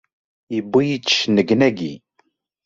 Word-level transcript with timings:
Yewwi-yi-d 0.53 1.05
cennegnagi! 1.17 1.93